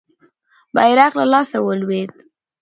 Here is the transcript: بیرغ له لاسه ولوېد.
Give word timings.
بیرغ 0.75 1.11
له 1.19 1.25
لاسه 1.33 1.57
ولوېد. 1.61 2.11